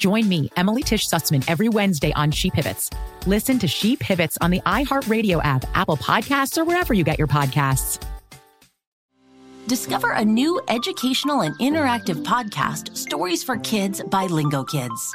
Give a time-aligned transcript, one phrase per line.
[0.00, 2.88] Join me, Emily Tish Sussman, every Wednesday on She Pivots.
[3.26, 7.28] Listen to She Pivots on the iHeartRadio app, Apple Podcasts, or wherever you get your
[7.28, 8.02] podcasts.
[9.66, 15.14] Discover a new educational and interactive podcast, Stories for Kids by Lingo Kids.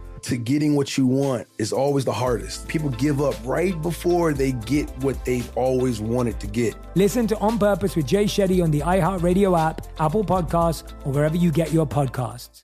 [0.31, 2.65] to getting what you want is always the hardest.
[2.69, 6.73] People give up right before they get what they've always wanted to get.
[6.95, 11.35] Listen to On Purpose with Jay Shetty on the iHeartRadio app, Apple Podcasts, or wherever
[11.35, 12.63] you get your podcasts.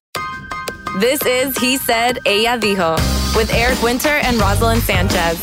[1.01, 2.95] This is He Said, Ella Dijo
[3.35, 5.38] with Eric Winter and Roselyn Sanchez.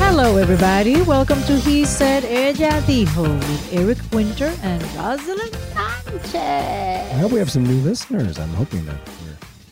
[0.00, 1.00] Hello, everybody.
[1.02, 6.34] Welcome to He Said, Ella Dijo with Eric Winter and Roselyn Sanchez.
[6.34, 8.36] I hope we have some new listeners.
[8.40, 9.23] I'm hoping that we're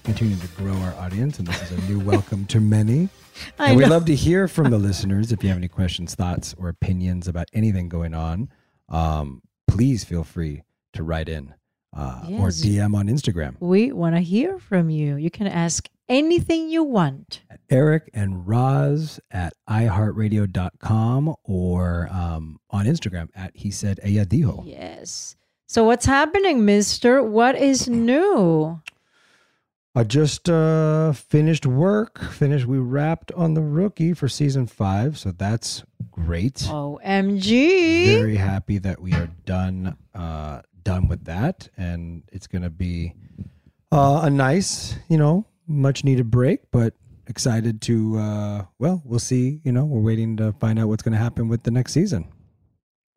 [0.05, 3.09] continuing to grow our audience, and this is a new welcome to many.
[3.59, 5.33] I and we'd love to hear from the listeners.
[5.33, 8.51] If you have any questions, thoughts, or opinions about anything going on,
[8.89, 10.63] um, please feel free
[10.93, 11.55] to write in
[11.97, 13.57] uh, or DM on Instagram.
[13.61, 15.17] We want to hear from you.
[15.17, 17.43] You can ask anything you want.
[17.71, 24.63] Eric and Roz at iHeartRadio.com or um, on Instagram at He Said Ella Dijo.
[24.67, 25.37] Yes.
[25.67, 27.23] So, what's happening, mister?
[27.23, 28.83] What is new?
[29.95, 32.19] I just uh, finished work.
[32.33, 32.67] Finished.
[32.67, 36.55] We wrapped on the rookie for season five, so that's great.
[36.55, 38.07] OMG.
[38.07, 39.97] Very happy that we are done.
[40.15, 43.15] Uh, done with that, and it's going to be
[43.93, 46.71] uh, a nice, you know, much needed break.
[46.71, 46.95] But
[47.27, 48.19] excited to.
[48.19, 49.61] Uh, well, we'll see.
[49.63, 52.29] You know, we're waiting to find out what's going to happen with the next season.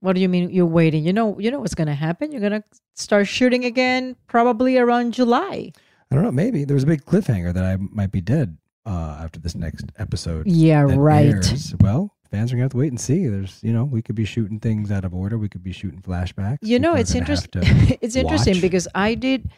[0.01, 1.05] What do you mean you're waiting?
[1.05, 2.33] You know, you know what's going to happen.
[2.33, 2.63] You're going to
[2.95, 5.71] start shooting again probably around July.
[6.15, 6.31] I don't know.
[6.31, 9.85] Maybe there was a big cliffhanger that I might be dead uh, after this next
[9.97, 10.47] episode.
[10.47, 11.25] Yeah, right.
[11.25, 11.75] airs.
[11.81, 13.27] Well, fans are gonna have to wait and see.
[13.27, 15.37] There's, you know, we could be shooting things out of order.
[15.37, 16.59] We could be shooting flashbacks.
[16.61, 17.63] You know, People it's interesting.
[17.99, 18.61] it's interesting watch.
[18.61, 19.51] because I did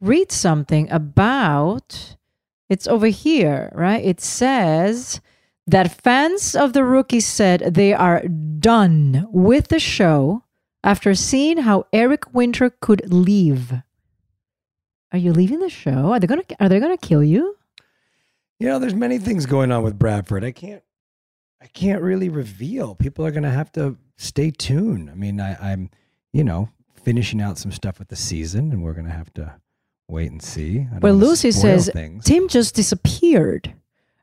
[0.00, 2.16] read something about
[2.68, 4.04] it's over here, right?
[4.04, 5.20] It says
[5.68, 10.42] that fans of the rookie said they are done with the show
[10.82, 13.74] after seeing how Eric Winter could leave.
[15.12, 16.12] Are you leaving the show?
[16.12, 17.56] Are they gonna are they gonna kill you?
[18.58, 20.44] You know, there's many things going on with Bradford.
[20.44, 20.82] I can't,
[21.62, 22.94] I can't really reveal.
[22.94, 25.10] People are gonna have to stay tuned.
[25.10, 25.90] I mean, I, I'm,
[26.32, 26.68] you know,
[27.02, 29.54] finishing out some stuff with the season, and we're gonna have to
[30.08, 30.86] wait and see.
[31.00, 32.24] Well, Lucy says things.
[32.24, 33.74] Tim just disappeared.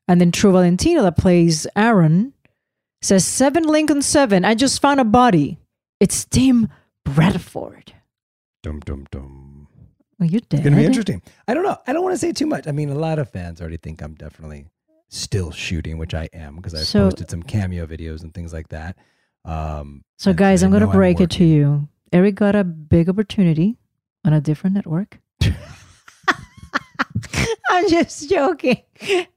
[0.08, 2.34] And then Tru Valentino, that plays Aaron,
[3.02, 4.46] says seven Lincoln seven.
[4.46, 5.58] I just found a body.
[6.00, 6.70] It's Tim
[7.04, 7.94] Bradford.
[8.64, 9.37] Dum dum dum.
[10.20, 10.60] Are you dead?
[10.60, 11.22] It's gonna be interesting.
[11.48, 11.78] I don't know.
[11.86, 12.68] I don't want to say too much.
[12.68, 14.66] I mean, a lot of fans already think I'm definitely
[15.10, 18.70] still shooting, which I am because I So- posted some cameo videos and things like
[18.70, 18.98] that.
[19.46, 21.48] Um, So, and guys, they I'm going to know break it to working.
[21.48, 21.88] you.
[22.12, 23.78] Eric got a big opportunity
[24.26, 25.20] on a different network.
[27.70, 28.82] I'm just joking.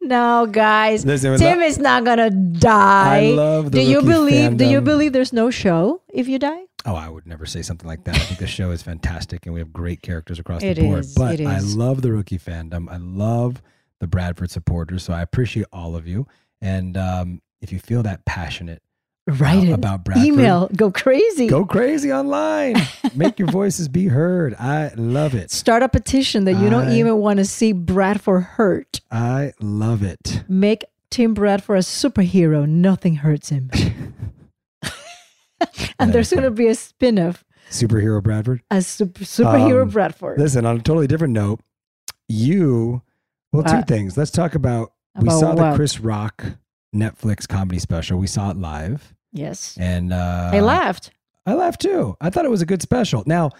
[0.00, 1.04] No, guys.
[1.04, 3.26] Listen, Tim is not going to die.
[3.26, 4.84] I love the Do you rookie believe do you fandom.
[4.84, 6.62] believe there's no show if you die?
[6.86, 8.14] Oh, I would never say something like that.
[8.16, 11.00] I think the show is fantastic and we have great characters across It the board.
[11.00, 12.90] is, But I love the rookie fandom.
[12.90, 13.62] I love
[13.98, 15.02] the Bradford supporters.
[15.02, 16.26] So I appreciate all of you.
[16.62, 18.82] And um, if you feel that passionate
[19.26, 20.68] Write about, about Bradford, Email.
[20.74, 21.46] Go crazy.
[21.46, 22.76] go crazy online.
[23.14, 24.54] Make your voices be heard.
[24.54, 25.50] I love it.
[25.50, 29.00] Start a petition that you don't even want to see Bradford hurt.
[29.10, 30.42] I love it.
[30.48, 32.66] Make Tim Bradford a superhero.
[32.66, 33.70] Nothing hurts him.
[35.98, 38.62] and there's going to be a spin-off Superhero Bradford.
[38.70, 40.38] as super, superhero Um, Bradford.
[40.38, 41.60] Listen, on a totally different note,
[42.28, 43.02] you,
[43.52, 44.16] well, two Uh, things.
[44.16, 45.74] Let's talk about, we About saw the?
[45.76, 46.44] Chris Rock
[46.94, 48.18] Netflix comedy special.
[48.18, 49.14] We saw it live.
[49.32, 49.76] yes.
[49.80, 51.10] And uh, I laughed.
[51.46, 52.16] I laughed too.
[52.20, 53.22] I thought it was a good special.
[53.26, 53.50] Now,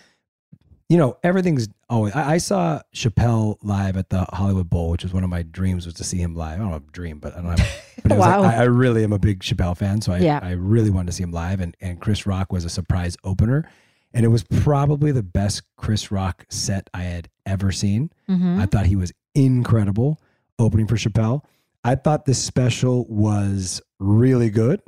[0.91, 2.15] you know, everything's always.
[2.15, 5.87] I, I saw Chappelle live at the Hollywood Bowl, which was one of my dreams
[5.87, 6.59] was to see him live.
[6.59, 7.85] I don't know, a dream, but I don't have.
[8.05, 8.41] But Wow.
[8.43, 10.41] like, I, I really am a big Chappelle fan, so I, Yeah.
[10.43, 11.61] I really wanted to see him live.
[11.61, 13.71] And and Chris Rock was a surprise opener,
[14.13, 18.11] and it was probably the best Chris Rock set I had ever seen.
[18.29, 18.59] Mhm.
[18.61, 20.21] I thought he was incredible
[20.59, 21.43] opening for Chappelle.
[21.85, 24.81] I thought this special was really good.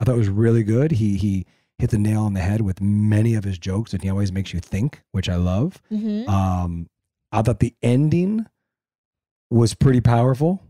[0.00, 0.92] I thought it was really good.
[0.92, 1.46] He he
[1.78, 4.52] hit the nail on the head with many of his jokes, and he always makes
[4.52, 5.80] you think, which I love.
[5.90, 6.28] Mhm.
[6.28, 6.88] Um,
[7.30, 8.46] I thought the ending
[9.50, 10.62] was pretty powerful.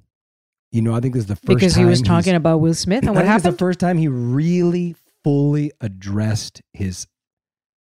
[0.70, 3.00] You know, I think this is the first Because he was talking about Will Smith
[3.00, 3.54] and I what happened.
[3.54, 4.94] the first time he really
[5.24, 7.06] fully addressed his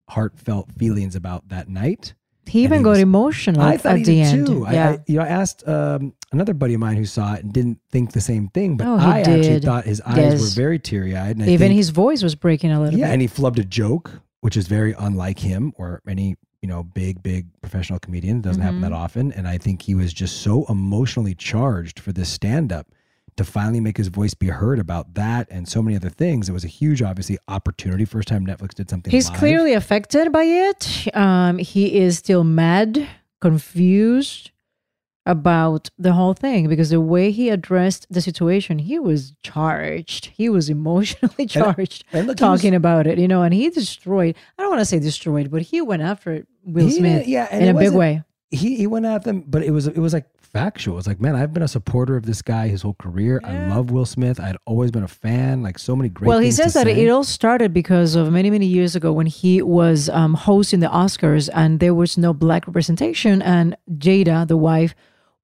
[0.10, 2.16] heartfelt feelings about that night.
[2.46, 4.48] He even he got was- emotional I at thought he the did end.
[4.48, 4.68] too.
[4.72, 4.90] Yeah.
[4.90, 7.80] I, you know, I asked um, another buddy of mine who saw it and didn't
[7.92, 10.42] think the same thing, but Oh, I actually thought his eyes Yes.
[10.42, 11.38] were very teary eyed.
[11.38, 13.14] And even think- his voice was breaking a little yeah, bit.
[13.14, 17.22] and he flubbed a joke, which is very unlike him or any you know big
[17.24, 18.38] big professional comedian.
[18.38, 18.84] It doesn't happen Mhm.
[18.84, 22.88] that often, and I think he was just so emotionally charged for this stand up
[23.38, 26.50] to finally make his voice be heard about that and so many other things.
[26.50, 28.06] It was a huge, obviously, opportunity.
[28.06, 29.12] First time Netflix did something.
[29.12, 29.40] He's live.
[29.40, 31.08] clearly affected by it.
[31.16, 33.08] Um, he is still mad,
[33.42, 34.52] confused
[35.26, 40.26] about the whole thing because the way he addressed the situation, he was charged.
[40.28, 43.70] He was emotionally charged and look, he was- talking about it, you know, and he
[43.70, 47.76] destroyed, I don't want to say destroyed, but he went after Will Smith yeah, in
[47.76, 48.24] a big way.
[48.54, 51.00] He he went at them, but it was it was like factual.
[51.00, 53.42] It's like, man, I've been a supporter of this guy his whole career.
[53.44, 54.40] I love Will Smith.
[54.40, 55.64] I'd always been a fan.
[55.64, 56.28] Like so many great.
[56.28, 57.04] well, he says that say.
[57.04, 60.88] it all started because of many, many years ago when he was um, hosting the
[60.88, 63.42] Oscars and there was no black representation.
[63.42, 64.94] And Jada, the wife,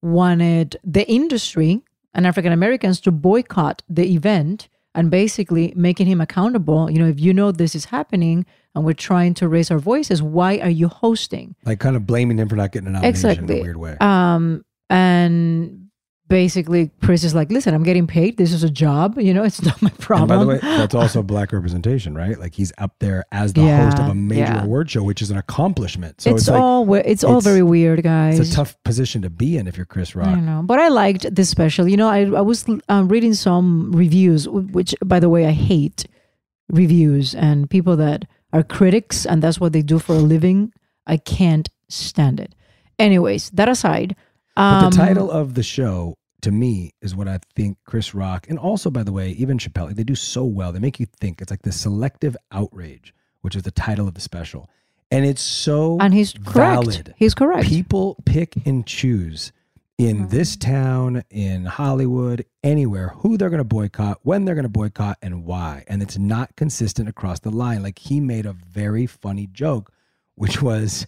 [0.01, 1.81] wanted the industry
[2.13, 6.89] and African Americans to boycott the event and basically making him accountable.
[6.89, 8.45] You know, if you know this is happening
[8.75, 11.55] and we're trying to raise our voices, why are you hosting?
[11.65, 13.97] like kind of blaming him for not getting a nomination in a weird way.
[13.99, 15.89] Um, and
[16.29, 18.37] basically, Chris is like, listen, I'm getting paid.
[18.37, 19.19] This is a job.
[19.19, 20.21] You know, it's not my problem.
[20.21, 22.39] And by the way, that's also black representation, right?
[22.39, 24.63] Like he's up there as the host of a major yeah.
[24.63, 26.21] award show, which is an accomplishment.
[26.21, 28.39] So it's, it's, like, all we- it's all very weird, guys.
[28.39, 30.27] It's a tough position to be in if you're Chris Rock.
[30.27, 31.87] I know, but I liked this special.
[31.87, 36.05] You know, I I was um, reading some reviews, which by the way I hate
[36.69, 40.73] reviews and people that are critics and that's what they do for a living.
[41.05, 42.55] I can't stand it.
[42.97, 44.15] Anyways, that aside,
[44.55, 48.47] But um, the title of the show to me is what I think Chris Rock
[48.49, 50.71] and also by the way, even Chappelle they do so well.
[50.71, 51.41] They make you think.
[51.41, 54.69] It's like the selective outrage, which is the title of the special.
[55.11, 56.53] And it's so and he's correct.
[56.55, 57.13] valid.
[57.17, 57.67] He's correct.
[57.67, 59.51] People pick and choose
[59.99, 64.69] in this town, in Hollywood, anywhere, who they're going to boycott, when they're going to
[64.69, 65.83] boycott, and why.
[65.87, 67.83] And it's not consistent across the line.
[67.83, 69.91] Like he made a very funny joke,
[70.35, 71.05] which was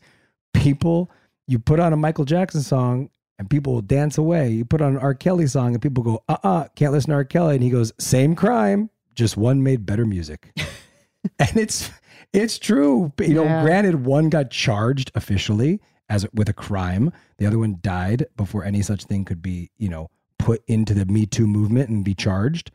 [0.53, 1.09] people,
[1.47, 4.49] you put on a Michael Jackson song and people will dance away.
[4.49, 5.13] You put on an R.
[5.13, 7.23] Kelly song and people go, uh uh-uh, uh, can't listen to R.
[7.23, 7.55] Kelly.
[7.55, 10.51] And he goes, same crime, just one made better music.
[11.39, 11.89] and it's
[12.33, 13.13] it's true.
[13.21, 13.63] You know, Yeah.
[13.63, 15.79] granted, one got charged officially
[16.11, 17.11] as with a crime.
[17.37, 21.05] The other one died before any such thing could be, you know, put into the
[21.05, 22.69] Me Too movement and be charged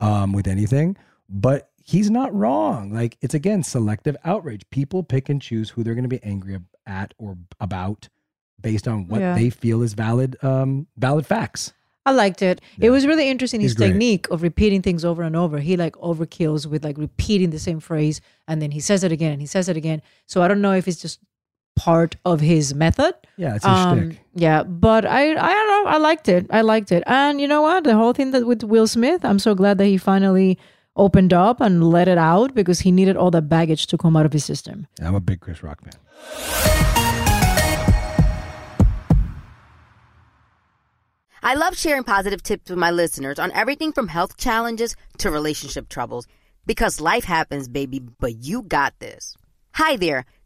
[0.00, 0.96] um, with anything.
[1.28, 2.92] But he's not wrong.
[2.92, 4.62] Like it's again selective outrage.
[4.70, 8.08] People pick and choose who they're going to be angry at or about
[8.60, 9.34] based on what Yeah.
[9.34, 11.72] they feel is valid um, valid facts.
[12.06, 12.60] I liked it.
[12.80, 13.88] It was really interesting his great.
[13.88, 15.58] technique of repeating things over and over.
[15.60, 19.32] He like overkills with like repeating the same phrase and then he says it again
[19.32, 20.00] and he says it again.
[20.26, 21.20] So I don't know if it's just
[21.80, 23.14] part of his method.
[23.36, 24.20] Yeah, it's his Um, shtick.
[24.34, 25.84] Yeah, but I I don't know.
[25.90, 26.46] I liked it.
[26.50, 27.02] I liked it.
[27.06, 27.84] And you know what?
[27.84, 30.58] The whole thing that with Will Smith, I'm so glad that he finally
[30.96, 34.26] opened up and let it out because he needed all the baggage to come out
[34.26, 34.86] of his system.
[35.00, 37.00] I'm a big Chris Rock fan.
[41.42, 45.88] I love sharing positive tips with my listeners on everything from health challenges to relationship
[45.88, 46.26] troubles
[46.66, 49.36] because life happens, baby, but you got this.
[49.74, 50.26] Hi there,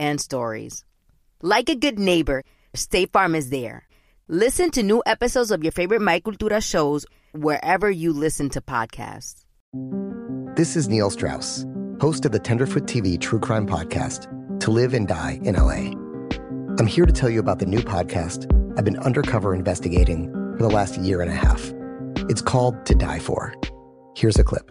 [0.00, 0.84] and stories.
[1.42, 2.42] Like a good neighbor,
[2.74, 3.86] State Farm is there.
[4.28, 9.44] Listen to new episodes of your favorite My Cultura shows wherever you listen to podcasts.
[10.56, 11.66] This is Neil Strauss,
[12.00, 14.26] host of the Tenderfoot TV True Crime Podcast,
[14.60, 15.92] To Live and Die in LA.
[16.78, 18.46] I'm here to tell you about the new podcast
[18.78, 21.72] I've been undercover investigating for the last year and a half.
[22.30, 23.54] It's called To Die For.
[24.16, 24.70] Here's a clip.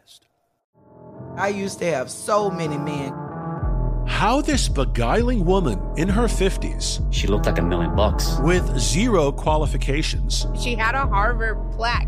[1.41, 3.11] I used to have so many men.
[4.05, 8.37] How this beguiling woman in her 50s, She looked like a million bucks.
[8.41, 12.07] with zero qualifications, She had a Harvard plaque.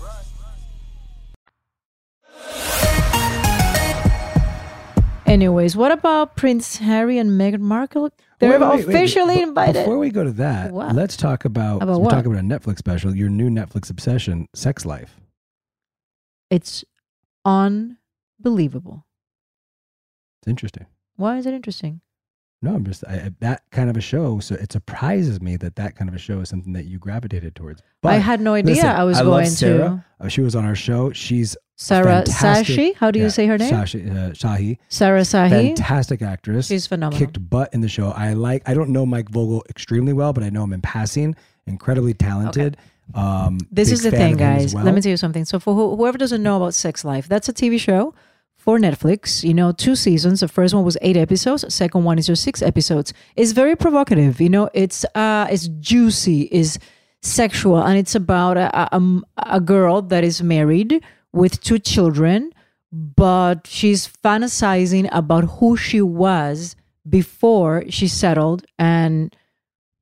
[5.31, 8.09] Anyways, what about Prince Harry and Meghan Markle?
[8.39, 9.73] They're Wait, wait, wait, officially be- invited.
[9.85, 10.93] Before we go to that, What?
[10.93, 12.09] let's talk about, About we're what?
[12.11, 15.21] talking about a Netflix special, your new Netflix obsession, Sex Life.
[16.49, 16.83] It's
[17.45, 19.05] unbelievable.
[20.41, 20.87] It's interesting.
[21.15, 22.01] Why is it interesting?
[22.61, 24.39] No, I'm just I, I- that kind of a show.
[24.41, 27.55] So it surprises me that that kind of a show is something that you gravitated
[27.55, 27.81] towards.
[28.03, 29.51] I had no idea I was love going to.
[29.51, 30.05] Sarah.
[30.19, 31.13] Uh, She was on our show.
[31.13, 32.95] She's Sarah fantastic- Sashi?
[32.95, 33.73] How do you say her name?
[33.73, 34.77] Sashi, uh, Shahi.
[34.89, 35.49] Sarah Shahi.
[35.49, 36.67] Fantastic actress.
[36.67, 37.19] She's phenomenal.
[37.19, 38.09] Kicked butt in the show.
[38.11, 38.61] I like.
[38.69, 41.35] I don't know Mike Vogel extremely well, but I know him in passing.
[41.65, 42.77] Incredibly talented.
[43.15, 44.75] Um, This is the thing, of him as guys.
[44.75, 44.85] well.
[44.85, 45.43] Let me tell you something.
[45.45, 48.13] So, for who, whoever doesn't know about Sex Life, that's a TV show
[48.55, 49.43] for Netflix.
[49.43, 50.41] You know, two seasons.
[50.41, 51.65] The first one was eight episodes.
[51.73, 53.11] Second one is just six episodes.
[53.35, 54.39] It's very provocative.
[54.39, 56.77] You know, it's uh, it's juicy, is
[57.21, 61.01] sexual, and it's about a, a, um, a girl that is married
[61.33, 62.53] with two children,
[62.91, 66.75] but she's fantasizing about who she was
[67.07, 69.35] before she settled and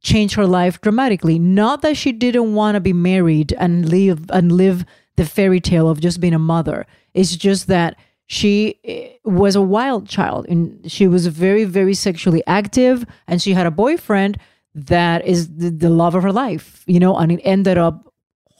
[0.01, 1.37] changed her life dramatically.
[1.39, 4.85] Not that she didn't want to be married and live and live
[5.17, 6.85] the fairy tale of just being a mother.
[7.13, 7.97] It's just that
[8.29, 13.53] she eh, was a wild child and she was very very sexually active and she
[13.53, 14.37] had a boyfriend
[14.75, 18.08] that is the, the love of her life you know and it ended up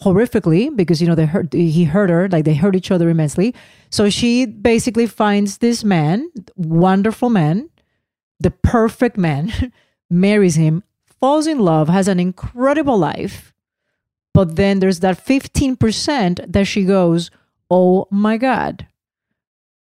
[0.03, 3.53] horrifically because you know they hurt he hurt her like they hurt each other immensely.
[3.89, 7.70] So she basically finds this man wonderful man
[8.39, 9.51] the perfect man
[10.10, 10.84] marries him
[11.20, 13.53] falls in love has an incredible life.
[14.34, 17.29] But then there's that 15% that she goes
[17.70, 18.88] oh my god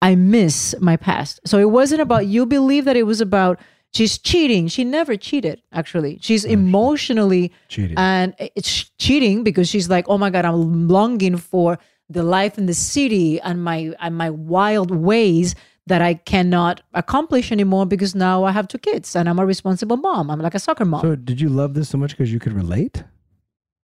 [0.01, 1.39] i miss my past.
[1.45, 3.59] So it wasn't about you believe that it was about
[3.93, 4.67] she's cheating.
[4.67, 6.19] She never cheated actually.
[6.21, 7.97] She's emotionally cheating.
[7.97, 11.77] and it's cheating because she's like oh my god i'm longing for
[12.09, 15.55] the life in the city and my and my wild ways
[15.87, 19.97] that i cannot accomplish anymore because now i have two kids and i'm a responsible
[19.97, 20.29] mom.
[20.31, 21.01] I'm like a soccer mom.
[21.01, 23.03] So did you love this so much because you could relate?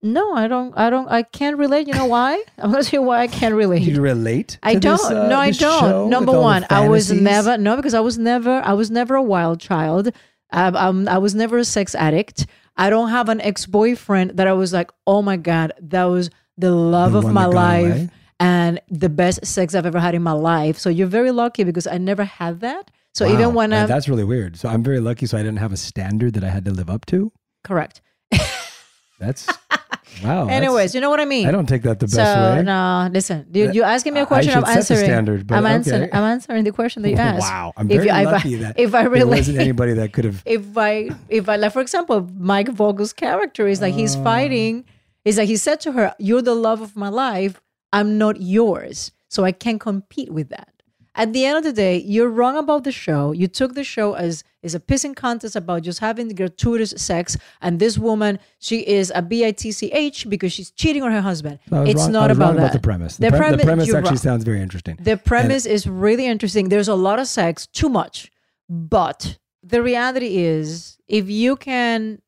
[0.01, 3.05] No i don't i don't i can't relate you know why i'm gonna tell you
[3.05, 4.57] why i can't relate you relate?
[4.63, 4.97] I don't.
[4.97, 6.09] this, uh, no, I don't.
[6.09, 9.59] Number one, I was never no because I was never I was never a wild
[9.59, 10.11] child.
[10.51, 12.45] Um, um, I was never a sex addict.
[12.77, 16.29] I don't have an ex boyfriend that I was like, oh my god, that was
[16.57, 18.09] the love The of my life away?
[18.39, 20.77] and the best sex I've ever had in my life.
[20.77, 22.89] So you're very lucky because I never had that.
[23.13, 23.33] So Wow.
[23.33, 24.57] even when I that's really weird.
[24.57, 25.25] So I'm very lucky.
[25.25, 27.31] So I didn't have a standard that I had to live up to.
[27.63, 28.01] correct.
[29.19, 29.47] That's
[30.23, 30.47] wow.
[30.47, 31.47] Anyways, you know what I mean.
[31.47, 32.63] I don't take that the best so, way.
[32.63, 33.45] no, listen.
[33.53, 34.53] You, you asking me a question.
[34.53, 35.05] I I'm should set the answering.
[35.11, 36.09] standard, but I'm answering.
[36.13, 37.41] I'm answering the question that you asked.
[37.41, 40.25] Wow, I'm If very if I- lucky that if I there wasn't anybody that could
[40.25, 40.41] have.
[40.57, 43.97] if I if I like for example, Mike Vogel's character is like Oh.
[43.97, 44.85] he's fighting.
[45.25, 47.59] Is like he said to her, "You're the love of my life.
[47.91, 50.69] I'm not yours, so I can't compete with that."
[51.19, 53.33] At the end of the day, you're wrong about the show.
[53.33, 57.77] You took the show as is a pissing contest about just having gratuitous sex, and
[57.79, 61.59] this woman, she is a bitch because she's cheating on her husband.
[61.71, 63.17] It's wrong, not about about the premise.
[63.17, 64.17] The, The, pre- premise, the premise actually wrong.
[64.17, 64.97] sounds very interesting.
[65.01, 66.69] The premise is really interesting.
[66.69, 68.31] There's a lot of sex, too much.
[68.69, 72.21] But the reality is, if you can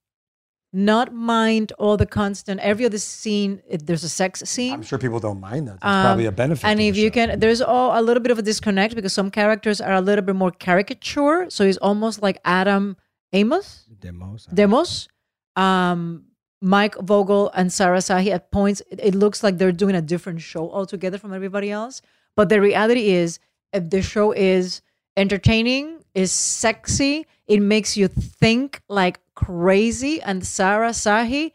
[0.74, 4.74] not mind all the constant, every other scene, if there's a sex scene.
[4.74, 5.82] I'm sure people don't mind that.
[5.82, 6.66] That's um, probably a benefit.
[6.66, 7.28] And if you show.
[7.28, 10.24] can, there's all, a little bit of a disconnect because some characters are a little
[10.24, 11.50] bit more caricature.
[11.50, 12.96] So it's almost like Adam
[13.34, 13.86] Amos.
[14.00, 14.46] Demos.
[14.46, 15.10] Demos.
[15.56, 16.26] Um,
[16.62, 20.42] Mike Vogel and Sarah Shahi at points, it, it looks like they're doing a different
[20.42, 22.02] show altogether from everybody else.
[22.36, 23.40] But the reality is,
[23.74, 24.82] if the show is
[25.18, 30.22] entertaining, is sexy, it makes you think like crazy.
[30.22, 31.54] And Sarah Shahi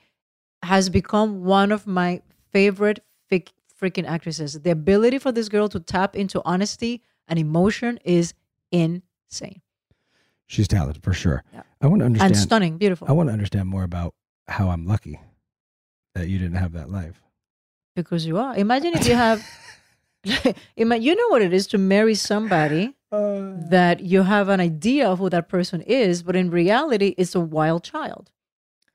[0.62, 4.61] has become one of my favorite fic- freaking actresses.
[4.61, 8.35] The ability for this girl to tap into honesty and emotion is
[8.73, 9.62] insane.
[10.47, 11.42] She's talented for sure.
[11.53, 11.62] Yeah.
[11.81, 12.33] I want to understand.
[12.33, 13.09] And stunning, beautiful.
[13.09, 14.14] I want to understand more about
[14.49, 15.21] how I'm lucky
[16.14, 17.21] that you didn't have that life.
[17.95, 18.57] Because you are.
[18.57, 19.45] Imagine if you have,
[20.77, 25.31] you know what it is to marry somebody that you have an idea of who
[25.31, 28.31] that person is, but in reality, it's a wild child,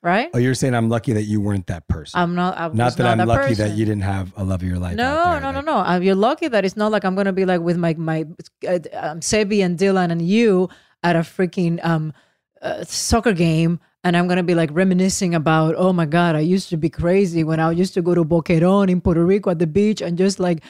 [0.03, 0.29] right?
[0.33, 2.19] Oh, you're saying I'm lucky that you weren't that person.
[2.19, 2.57] I'm not.
[2.57, 3.69] I was not that not I'm that lucky person.
[3.69, 4.95] that you didn't have a love of your life.
[4.95, 5.77] No, no, no, no.
[5.77, 8.25] Uh, You're lucky that it's not like I'm gonna be like with my my
[8.67, 10.69] uh, um, Sebi and Dylan and you
[11.03, 12.13] at a freaking um
[12.61, 16.69] uh, soccer game and I'm gonna be like reminiscing about, oh my god, I used
[16.69, 19.67] to be crazy when I used to go to Boquerón in Puerto Rico at the
[19.67, 20.63] beach and just like,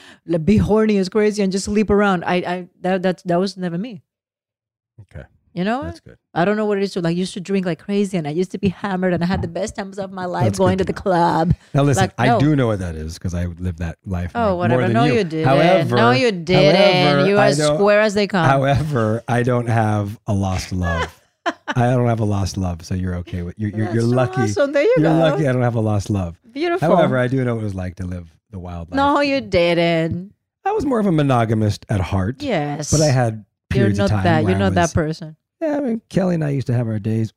[0.44, 2.24] be horny as crazy and just sleep around.
[2.24, 4.02] I, I that that that was never me.
[5.00, 5.24] Okay.
[5.54, 6.16] You know, That's good.
[6.32, 7.14] I don't know what it is to like.
[7.14, 9.48] Used to drink like crazy, and I used to be hammered, and I had the
[9.48, 11.52] best times of my life That's going to good the club.
[11.74, 14.32] Now listen, Like, I do know what that is because I lived that life.
[14.34, 14.84] Oh, whatever.
[14.84, 15.44] than No, you, you didn't.
[15.44, 16.74] However, No, you didn't.
[17.04, 18.46] however, You I as don't- square as they come.
[18.46, 21.20] However, I don't have a lost love.
[21.76, 24.42] I don't have a lost love, so you're okay with you're you're, you're lucky.
[24.42, 24.72] awesome.
[24.72, 25.12] There you are go.
[25.12, 25.48] lucky.
[25.48, 26.38] I don't have a lost love.
[26.52, 26.88] Beautiful.
[26.96, 28.96] However, I do know what it was like to live the wild life.
[28.96, 30.34] no, you didn't.
[30.64, 32.42] I was more of a monogamist at heart.
[32.42, 32.90] Yes.
[32.90, 34.44] but I had You're periods not of time that.
[34.44, 35.36] You're not that person.
[35.60, 37.32] Yeah, I mean, Kelly and I used to have our days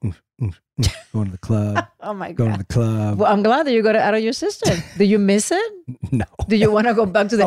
[1.13, 1.85] going to the club.
[2.05, 3.17] Oh my god, Going to the club.
[3.17, 4.77] Well, I'm glad that you got it out of your system.
[4.97, 5.71] Do you miss it?
[6.11, 6.25] No.
[6.47, 7.45] Do you want to go back to the?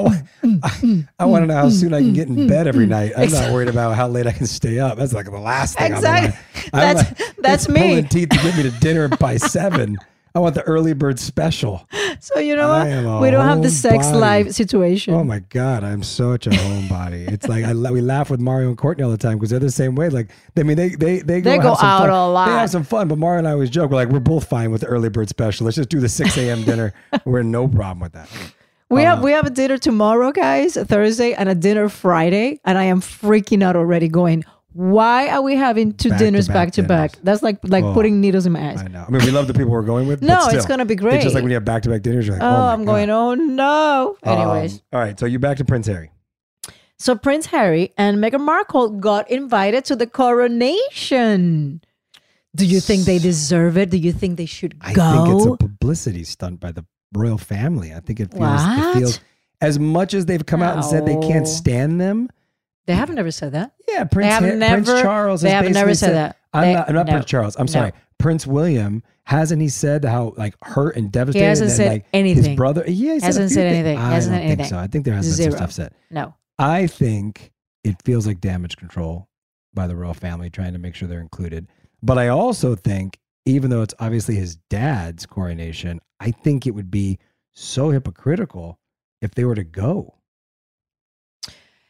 [1.19, 3.13] I want to know how soon I can get in bed every night.
[3.17, 4.99] I'm not worried about how late I can stay up.
[4.99, 5.93] That's like the last thing.
[5.93, 6.29] Exactly.
[6.29, 6.71] On my mind.
[6.73, 7.81] I'm That's- like, that's me.
[7.81, 9.97] Pulling teeth to get me to dinner by seven.
[10.35, 11.89] I want the early bird special.
[12.21, 13.23] So you know I am a what?
[13.23, 14.21] We don't have the sex homebody.
[14.21, 15.15] life situation.
[15.15, 17.31] Oh my god, I'm such a homebody.
[17.31, 19.71] It's like I we laugh with Mario and Courtney all the time because they're the
[19.71, 20.09] same way.
[20.09, 22.11] Like I mean, they they they go, They go out fun.
[22.11, 22.47] a lot.
[22.47, 23.91] They have some fun, but Mario and I always joke.
[23.91, 25.65] We're like, we're both fine with the early bird special.
[25.65, 26.65] Let's just do the 6 a.m.
[26.65, 26.93] dinner.
[27.25, 28.29] We're no problem with that.
[28.91, 32.77] we Uh, have we have a dinner tomorrow, guys, Thursday, and a dinner Friday, and
[32.79, 34.09] I am freaking out already.
[34.09, 34.45] Going,
[34.79, 37.11] why are we having two Back to dinners back back to back?
[37.13, 37.25] dinners.
[37.25, 38.81] That's like like Oh, putting needles in my eyes.
[38.81, 39.05] I know.
[39.07, 40.23] I mean, we love the people we're going with.
[40.23, 41.17] No, but it's gonna be great.
[41.17, 42.27] It's just like when you have back to back dinners.
[42.29, 42.93] You're like, oh, oh, I'm God.
[42.93, 43.11] going.
[43.11, 44.17] Oh no.
[44.23, 45.19] Anyways, Um, all right.
[45.19, 46.11] So you're back to Prince Harry.
[46.97, 51.81] so Prince Harry and Meghan Markle got invited to the coronation.
[52.57, 53.91] Do you think they deserve it?
[53.91, 54.87] Do you think they should go?
[54.89, 57.93] I think it's a publicity stunt by the royal family.
[57.93, 59.21] I think it feels, it feels
[59.61, 62.29] as much as they've come out and said they can't stand them.
[62.87, 63.73] they haven't ever said that.
[63.89, 65.41] Yeah, Prince, Ha- never- Prince Charles.
[65.43, 66.37] they has have never basically said that.
[66.53, 67.13] I'm They- not, I'm not no.
[67.13, 67.57] Prince Charles.
[67.57, 67.73] I'm No.
[67.73, 67.93] sorry.
[68.19, 71.45] Prince William hasn't he said how like hurt and devastated?
[71.45, 72.45] He hasn't and said like, anything.
[72.45, 73.75] His brother, yeah, he Hasn't said things.
[73.77, 73.99] anything.
[73.99, 74.71] I Hasn't don't said think anything.
[74.71, 74.79] so.
[74.79, 75.51] I think there has been Zero.
[75.51, 75.93] some stuff said.
[76.11, 76.35] No.
[76.59, 77.53] I think
[77.85, 79.29] it feels like damage control
[79.75, 81.69] by the royal family trying to make sure they're included.
[82.03, 86.91] But I also think, even though it's obviously his dad's coronation, I think it would
[86.91, 87.19] be
[87.55, 88.79] so hypocritical
[89.23, 90.15] if they were to go.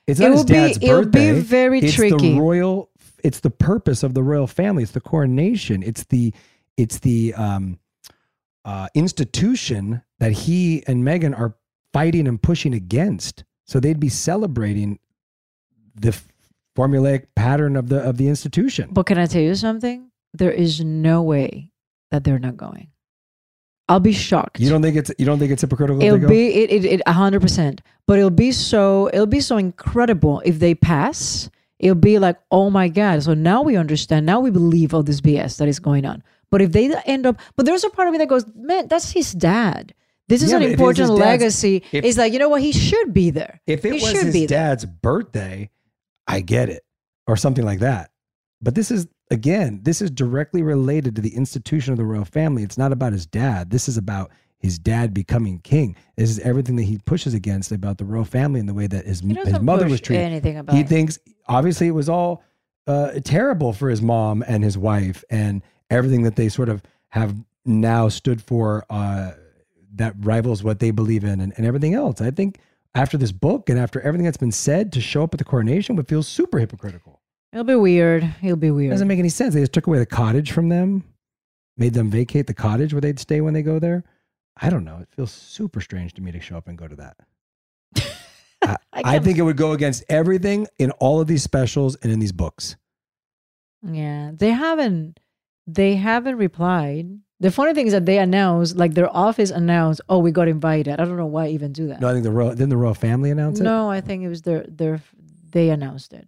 [0.08, 2.32] It's It not his will be- dad's it'll be very it's tricky.
[2.34, 2.90] the royal.
[3.22, 4.82] It's the purpose of the royal family.
[4.82, 5.82] It's the coronation.
[5.84, 6.32] It's the.
[6.76, 7.78] It's the um,
[8.64, 11.56] uh, institution that he and Meghan are
[11.92, 13.44] fighting and pushing against.
[13.66, 14.98] So they'd be celebrating
[15.96, 16.16] the
[16.76, 18.90] formulaic pattern of the of the institution.
[18.92, 20.10] But can I tell you something?
[20.34, 21.72] There is no way
[22.12, 22.88] that they're not going.
[23.88, 24.60] I'll be shocked.
[24.60, 26.02] You don't think it's you don't think it's hypocritical?
[26.02, 27.80] it'll be it, it a hundred percent.
[28.06, 31.48] But it'll be so it'll be so incredible if they pass.
[31.78, 33.22] It'll be like, oh my god!
[33.22, 34.26] So now we understand.
[34.26, 36.22] Now we believe all this BS that is going on.
[36.50, 39.12] But if they end up, but there's a part of me that goes, man, that's
[39.12, 39.94] his dad.
[40.28, 41.82] This is Yeah, an important legacy.
[41.92, 42.62] if- it's like you know what?
[42.62, 43.60] He should be there.
[43.66, 45.70] If it he was his dad's birthday,
[46.26, 46.84] I get it,
[47.26, 48.10] or something like that.
[48.60, 52.62] But this is again, this is directly related to the institution of the royal family.
[52.62, 53.70] It's not about his dad.
[53.70, 55.96] This is about his dad becoming king.
[56.16, 59.06] This is everything that he pushes against about the royal family and the way that
[59.06, 60.24] his his mother was treated.
[60.24, 60.88] anything about he it.
[60.88, 62.42] thinks obviously it was all
[62.86, 67.34] uh, terrible for his mom and his wife and everything that they sort of have
[67.64, 69.32] now stood for uh,
[69.94, 72.20] that rivals what they believe in and, and everything else.
[72.20, 72.58] I think
[72.94, 75.94] after this book and after everything that's been said to show up at the coronation
[75.96, 77.17] would feel super hypocritical.
[77.52, 78.34] It'll be weird.
[78.42, 78.90] It'll be It weird.
[78.90, 79.54] doesn't make any sense.
[79.54, 81.04] They just took away the cottage from them,
[81.76, 84.04] made them vacate the cottage where they'd stay when they go there.
[84.60, 84.98] I don't know.
[84.98, 87.16] It feels super strange to me to show up and go to that.
[88.62, 92.18] I, I think it would go against everything in all of these specials and in
[92.18, 92.76] these books.
[93.82, 95.20] Yeah, they haven't.
[95.66, 97.08] They haven't replied.
[97.40, 100.98] The funny thing is that they announced, like their office announced, "Oh, we got invited."
[100.98, 102.00] I don't know why I even do that.
[102.00, 103.62] No, I think the royal didn't the royal family announce it.
[103.62, 105.00] No, I think it was their their
[105.52, 106.26] they announced it.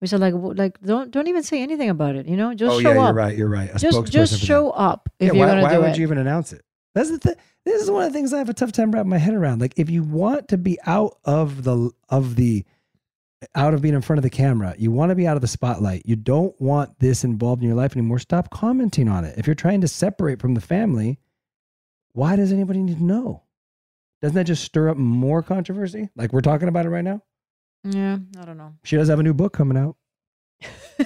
[0.00, 2.26] We said like like don't don't even say anything about it.
[2.26, 3.06] You know, just oh show yeah, up.
[3.06, 3.36] you're right.
[3.36, 3.70] You're right.
[3.74, 5.98] A just just show up if yeah, you're why, gonna why do would it.
[5.98, 6.64] you even announce it?
[6.94, 7.34] That's the thing.
[7.64, 9.60] This is one of the things I have a tough time wrapping my head around.
[9.60, 12.64] Like, if you want to be out of the of the
[13.54, 15.48] out of being in front of the camera, you want to be out of the
[15.48, 16.02] spotlight.
[16.06, 18.18] You don't want this involved in your life anymore.
[18.18, 19.38] Stop commenting on it.
[19.38, 21.18] If you're trying to separate from the family,
[22.12, 23.44] why does anybody need to know?
[24.22, 26.08] Doesn't that just stir up more controversy?
[26.16, 27.22] Like we're talking about it right now.
[27.84, 28.74] Yeah, I don't know.
[28.84, 29.96] She does have a new book coming out.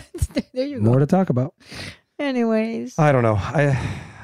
[0.52, 0.84] there you go.
[0.84, 1.54] More to talk about.
[2.18, 3.36] Anyways, I don't know.
[3.36, 3.78] I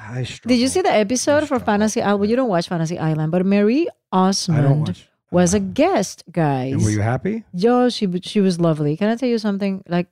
[0.09, 0.49] I struggle.
[0.49, 2.21] did you see the episode for Fantasy Island?
[2.21, 5.67] Well, you don't watch Fantasy Island, but Marie Osmond was a uh-huh.
[5.73, 6.73] guest, guys.
[6.73, 7.45] And were you happy?
[7.53, 8.97] Yo, she she was lovely.
[8.97, 9.85] Can I tell you something?
[9.89, 10.09] Like,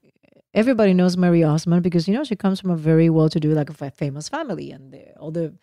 [0.54, 3.90] everybody knows Marie Osmond because you know she comes from a very well-to-do, like a
[3.90, 5.54] famous family, and the, all the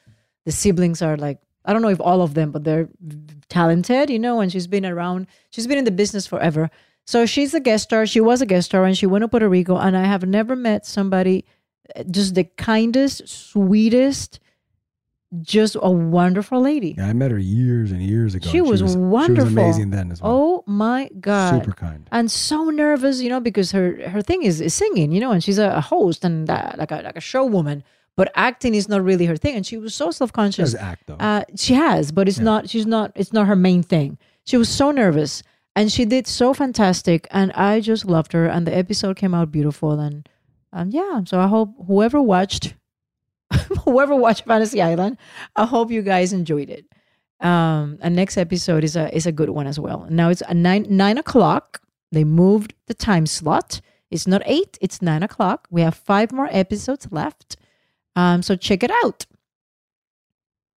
[0.46, 2.88] the siblings are like I don't know if all of them, but they're
[3.50, 4.40] talented, you know.
[4.40, 6.70] And she's been around, she's been in the business forever.
[7.06, 8.06] So she's a guest star.
[8.08, 9.78] She was a guest star, and she went to Puerto Rico.
[9.78, 11.46] And I have never met somebody
[11.96, 14.40] uh, just the kindest, sweetest,
[15.42, 16.96] just a wonderful lady.
[16.98, 18.50] Yeah, I met her years and years ago.
[18.50, 19.46] She was, She wonderful.
[19.46, 20.32] was amazing then as well.
[20.32, 21.62] Oh my god!
[21.64, 22.08] Super kind.
[22.12, 25.44] and so nervous, you know, because her her thing is, is singing, you know, and
[25.44, 27.84] she's a, a host and uh, like a like a show woman.
[28.18, 30.72] But acting is not really her thing, and she was so self conscious.
[30.72, 31.16] She act, though.
[31.16, 32.70] Uh, she has, but it's not.
[32.70, 33.12] She's not.
[33.16, 34.18] It's not her main thing.
[34.46, 35.44] She was so nervous,
[35.76, 38.46] and she did so fantastic, and I just loved her.
[38.46, 40.30] And the episode came out beautiful, and
[40.72, 41.22] um, yeah.
[41.26, 42.76] So I hope whoever watched,
[43.84, 45.18] whoever watched Fantasy Island,
[45.56, 46.86] I hope you guys enjoyed it.
[47.42, 50.08] Um, and next episode is a is a good one as well.
[50.10, 51.82] Now it's at nine nine o'clock.
[52.14, 53.82] They moved the time slot.
[54.10, 54.78] It's not eight.
[54.80, 55.68] It's nine o'clock.
[55.70, 57.58] We have five more episodes left.
[58.16, 59.26] Um, so check it out.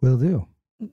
[0.01, 0.47] Will do.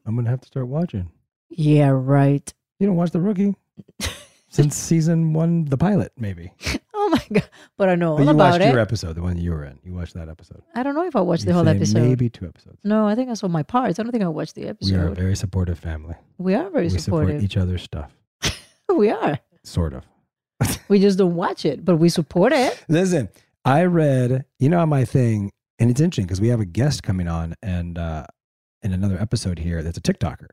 [0.05, 1.09] I'm gonna have to start watching.
[1.49, 2.51] Yeah, right.
[2.79, 3.55] You don't watch The Rookie
[4.49, 6.51] since season one, the pilot, maybe.
[6.97, 7.49] Oh my god!
[7.77, 8.71] But I know all But you about watched it.
[8.71, 9.77] your episode, the one you were in.
[9.83, 10.63] You watched that episode.
[10.73, 11.99] I don't know if I watched You the whole say episode.
[12.01, 12.79] Maybe two episodes.
[12.83, 13.99] No, I think I saw my parts.
[13.99, 14.91] I don't think I watched the episode.
[14.91, 16.15] We are a very supportive family.
[16.39, 17.29] We are very we supportive.
[17.29, 18.11] support each other's stuff,
[18.95, 19.37] we are.
[19.63, 20.03] sort of.
[20.87, 22.83] We just don't watch it, but we support it.
[22.89, 23.29] Listen,
[23.63, 27.03] I read, you know, on my thing, and it's interesting because we have a guest
[27.03, 28.25] coming on and uh
[28.83, 30.47] in another episode here that's a TikToker.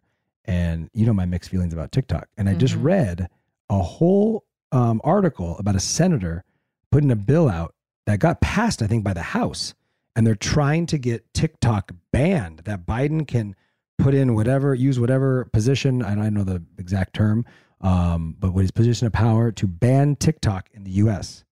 [0.46, 2.28] And you know my mixed feelings about TikTok.
[2.38, 2.82] And I just Mhm.
[2.84, 3.28] read
[3.68, 6.42] a whole um, article about a senator
[6.90, 7.74] putting a bill out
[8.06, 9.74] that got passed, I think, by the House.
[10.16, 13.54] And they're trying to get TikTok banned, that Biden can
[13.98, 17.44] put in whatever, use whatever position, I don't know the exact term,
[17.82, 21.44] um, but with his position of power to ban TikTok in the US.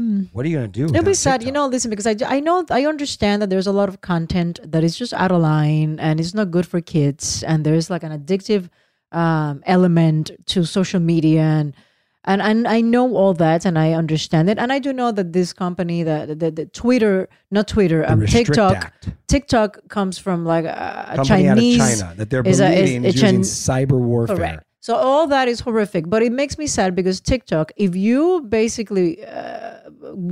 [0.00, 0.22] Hmm.
[0.32, 0.86] What are you going to do?
[0.94, 1.66] It'll be sad, you know.
[1.66, 4.96] Listen, because I, I know I understand that there's a lot of content that is
[4.96, 8.70] just out of line and it's not good for kids, and there's like an addictive
[9.12, 11.74] um, element to social media, and
[12.24, 15.34] and and I know all that, and I understand it, and I do know that
[15.34, 19.08] this company, the the, the Twitter, not Twitter, um, TikTok, Act.
[19.28, 22.90] TikTok comes from like a, a Chinese out of China that they're is a- is
[22.90, 24.36] is using Chin- cyber warfare.
[24.36, 24.64] Correct.
[24.82, 29.22] So all that is horrific, but it makes me sad because TikTok, if you basically
[29.26, 29.69] uh,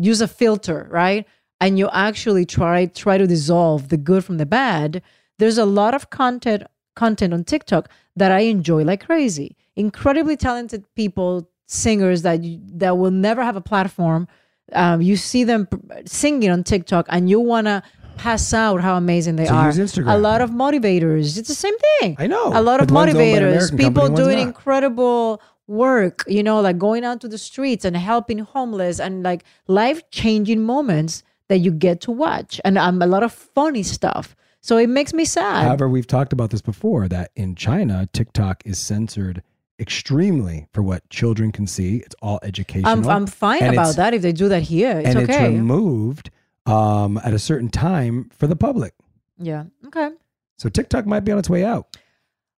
[0.00, 1.26] use a filter, right,
[1.60, 5.02] and you actually try try to dissolve the good from the bad,
[5.38, 6.62] there's a lot of content
[6.94, 9.56] content on TikTok that I enjoy like crazy.
[9.76, 14.26] Incredibly talented people, singers that you, that will never have a platform.
[14.72, 15.68] Um, you see them
[16.06, 17.82] singing on TikTok, and you wanna
[18.16, 19.68] pass out how amazing they So are.
[20.08, 21.38] A lot of motivators.
[21.38, 22.16] It's the same thing.
[22.18, 26.42] I know, A lot of one's owned by an motivators, people doing incredible work, you
[26.42, 31.22] know, like going out to the streets and helping homeless and like life changing moments
[31.48, 32.60] that you get to watch.
[32.64, 34.34] And um, a lot of funny stuff.
[34.60, 35.64] So it makes me sad.
[35.64, 39.42] However, we've talked about this before that in China, TikTok is censored
[39.78, 41.98] extremely for what children can see.
[41.98, 42.90] It's all educational.
[42.90, 44.98] I'm, I'm fine and about that if they do that here.
[44.98, 45.44] It's and okay.
[45.44, 46.30] it's removed
[46.66, 48.94] um, at a certain time for the public.
[49.38, 49.64] yeah.
[49.86, 50.10] Okay.
[50.56, 51.96] So TikTok might be on its way out.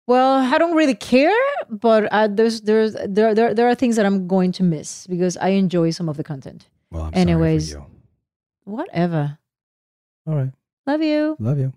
[0.10, 4.08] Well, I don't really care, but uh, there's there's there, there there are things that
[4.08, 6.66] I'm going to miss because I enjoy some of the content.
[6.90, 7.76] Well, I'm Anyways,
[8.64, 9.38] whatever.
[10.26, 10.52] All right.
[10.88, 11.38] Love you.
[11.38, 11.74] Love you.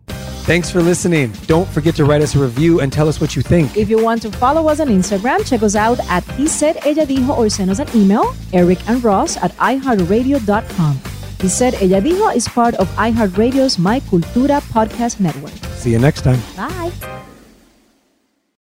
[0.49, 1.33] Thanks for listening.
[1.47, 3.77] Don't forget to write us a review and tell us what you think.
[3.77, 7.05] If you want to follow us on Instagram, check us out at He Said Ella
[7.05, 11.01] Dijo or send us an email, Eric and Ross at iHeartRadio.com.
[11.38, 15.53] He Said Ella Dijo is part of iHeartRadio's My Cultura podcast network.
[15.77, 16.40] See you next time.
[16.57, 17.29] Bye.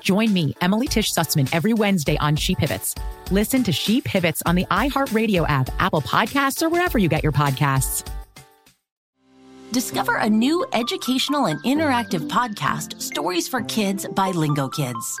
[0.00, 2.94] Join me, Emily Tish Sussman, every Wednesday on She Pivots.
[3.30, 7.32] Listen to She Pivots on the iHeartRadio app, Apple Podcasts, or wherever you get your
[7.32, 8.06] podcasts.
[9.72, 15.20] Discover a new educational and interactive podcast, Stories for Kids by Lingo Kids.